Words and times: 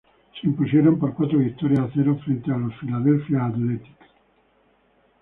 Se 0.33 0.47
impusieron 0.47 0.97
por 0.97 1.13
cuatro 1.13 1.37
victorias 1.37 1.81
a 1.81 1.91
cero 1.93 2.19
frente 2.25 2.51
a 2.51 2.57
los 2.57 2.73
Philadelphia 2.79 3.45
Athletics. 3.45 3.99